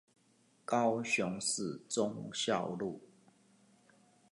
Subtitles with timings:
[0.65, 3.01] 高雄市忠孝路